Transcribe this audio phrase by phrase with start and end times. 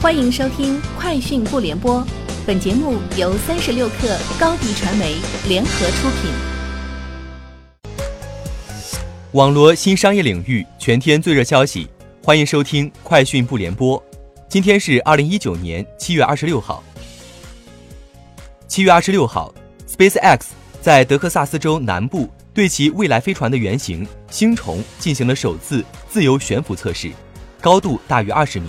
[0.00, 2.00] 欢迎收听《快讯不联播》，
[2.46, 5.16] 本节目由三十六克高低传媒
[5.48, 6.30] 联合出品。
[9.32, 11.88] 网罗新商业领域全天最热消息，
[12.22, 14.00] 欢迎收听《快讯不联播》。
[14.48, 16.80] 今天是二零一九年七月二十六号。
[18.68, 19.52] 七月二十六号
[19.88, 20.42] ，SpaceX
[20.80, 27.10] 在德克萨斯州南部对其未来飞船的原型星虫进行了首次自由悬浮测试，
[27.60, 28.68] 高度大约二十米。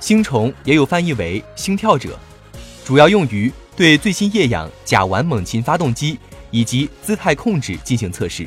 [0.00, 2.18] 星虫也有翻译为“星跳者”，
[2.84, 6.18] 主要用于对最新液氧甲烷猛禽发动机
[6.50, 8.46] 以及姿态控制进行测试。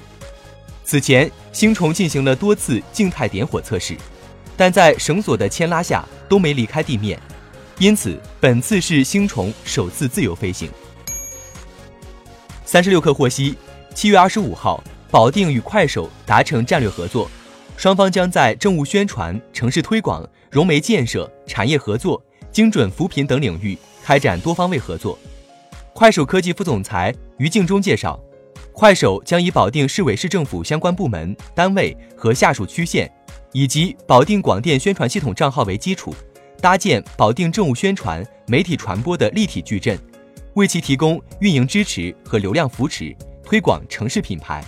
[0.84, 3.98] 此前，星虫进行了多次静态点火测试，
[4.56, 7.20] 但在绳索的牵拉下都没离开地面，
[7.80, 10.70] 因此本次是星虫首次自由飞行。
[12.64, 13.56] 三十六氪获悉，
[13.94, 17.30] 七月二十五号，保定与快手达成战略合作，
[17.78, 20.28] 双方将在政务宣传、城市推广。
[20.50, 25.20] 融媒建设、产业合作、精准扶贫等领域开展多方位合作。
[25.94, 28.18] 快手科技副总裁于敬忠介绍，
[28.72, 33.12] 快手将以保定市委市政府相关部门、单位和下属区县，
[33.52, 36.16] 以及保定广电宣传系统账号为基础，
[36.62, 40.00] 搭建保定政务宣传、媒体传播的立体矩阵，
[40.54, 44.64] 为其提供运营支持和流量扶持，推广城市品牌。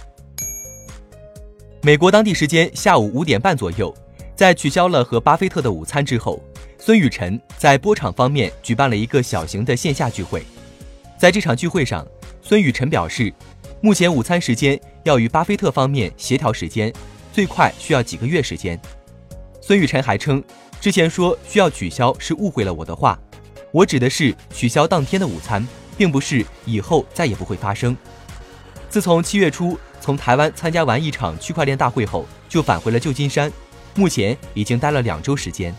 [1.82, 3.96] 美国当地时间下午五点半左右。
[4.36, 6.42] 在取消了和巴菲特的午餐之后，
[6.78, 10.44] 孙雨晨在播场方面举办了一个小型的线下聚会。
[11.18, 12.06] 在这场聚会上，
[12.42, 13.34] 孙雨晨表示，
[13.82, 16.92] 目前午餐时间要与巴菲特方面协调时间，
[17.32, 18.80] 最快需要几个月时间。
[19.62, 20.44] 孙雨晨还称，
[20.82, 23.18] 之前说需要取消是误会了我的话，
[23.72, 25.66] 我指的是取消当天的午餐，
[25.98, 27.96] 并不是以后再也不会发生。
[28.90, 33.52] 自从七月初从台湾参加完一场区块链大会后，就返回了旧金山。
[33.96, 35.76] 目前已经待了两周时间。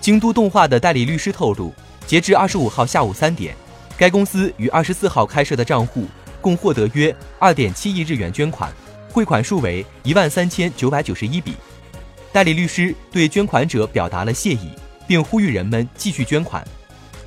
[0.00, 1.72] 京都动画的代理律师透露，
[2.06, 3.54] 截至二十五号下午三点，
[3.96, 6.06] 该公司于二十四号开设的账户
[6.40, 8.72] 共获得约二点七亿日元捐款，
[9.12, 11.54] 汇款数为一万三千九百九十一笔。
[12.30, 14.70] 代理律师对捐款者表达了谢意，
[15.06, 16.66] 并呼吁人们继续捐款。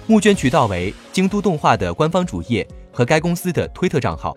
[0.08, 4.36] 募捐渠道为京都动画的官方主页和该公司的推特账号。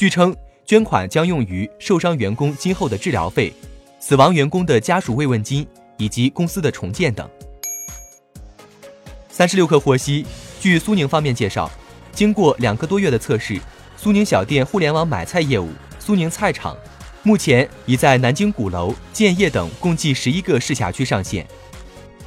[0.00, 0.34] 据称，
[0.64, 3.52] 捐款将用于受伤员工今后的治疗费。
[3.98, 5.66] 死亡员工的家属慰问金
[5.98, 7.28] 以及公司的重建等。
[9.28, 10.24] 三十六氪获悉，
[10.58, 11.70] 据苏宁方面介绍，
[12.14, 13.60] 经过两个多月的测试，
[13.94, 15.68] 苏宁小店互联网买菜业务
[16.00, 16.74] “苏宁菜场”
[17.22, 21.46] 目前已在南京鼓楼、建业等共计十一个市辖区上线。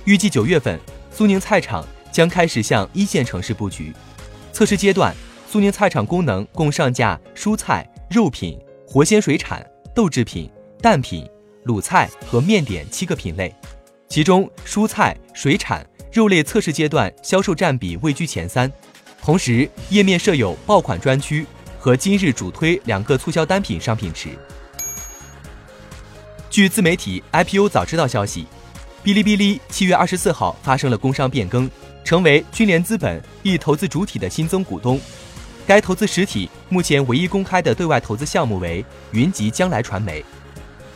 [0.06, 0.80] 预计九月份，
[1.12, 3.92] 苏宁菜场将开始向一线城市布局。
[4.52, 5.16] 测试阶段，
[5.54, 10.50] 苏宁菜场功能共上架蔬菜、肉品、活鲜水产、豆制品、
[10.82, 11.30] 蛋品。
[11.66, 13.54] 卤菜和面点七个品类，
[14.10, 18.70] 其中蔬菜、水产、肉类测试阶段销售占比位居前三。
[19.22, 21.46] 同时，页面设有爆款专区
[21.78, 24.30] 和今日主推两个促销单品商品池。
[26.50, 28.48] 据自媒体 IPO 早知道消息，
[29.04, 31.70] 哔哩哔哩七月二十四号发生了工商变更，
[32.04, 35.00] 成为君联资本一投资主体的新增股东。
[35.66, 40.24] 该投资实体目前唯一公开的对外投资项目为云集将来传媒。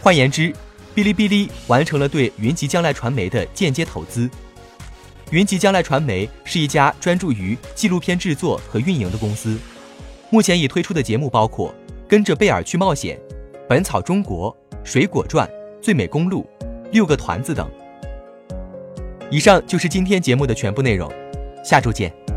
[0.02, 0.54] 换言之，
[0.96, 4.30] 哔哩哔哩完成了对云集将来传媒的间接投资。
[5.32, 9.58] 云集将来传媒是一家专注于纪录片制作和运营的公司，
[10.30, 11.70] 目前已推出的节目包括
[12.08, 13.18] 《跟着贝尔去冒险》
[13.68, 15.48] 《本草中国》《水果传》
[15.82, 16.48] 《最美公路》
[16.92, 17.70] 《六个团子》等。
[19.30, 21.12] 以上就是今天节目的全部内容，
[21.64, 22.37] 下周见。